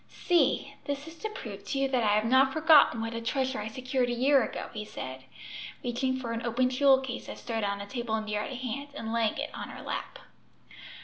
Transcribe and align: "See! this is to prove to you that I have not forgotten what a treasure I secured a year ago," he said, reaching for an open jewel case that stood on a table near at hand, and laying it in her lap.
"See! 0.09 0.73
this 0.85 1.07
is 1.07 1.13
to 1.17 1.29
prove 1.29 1.63
to 1.65 1.77
you 1.77 1.87
that 1.89 2.03
I 2.03 2.15
have 2.15 2.25
not 2.25 2.53
forgotten 2.53 3.01
what 3.01 3.13
a 3.13 3.21
treasure 3.21 3.59
I 3.59 3.67
secured 3.67 4.09
a 4.09 4.13
year 4.13 4.41
ago," 4.43 4.71
he 4.73 4.83
said, 4.83 5.25
reaching 5.83 6.17
for 6.19 6.31
an 6.31 6.43
open 6.43 6.71
jewel 6.71 7.01
case 7.01 7.27
that 7.27 7.37
stood 7.37 7.63
on 7.63 7.79
a 7.79 7.85
table 7.85 8.19
near 8.19 8.41
at 8.41 8.53
hand, 8.57 8.87
and 8.95 9.13
laying 9.13 9.37
it 9.37 9.51
in 9.51 9.69
her 9.69 9.83
lap. 9.83 10.17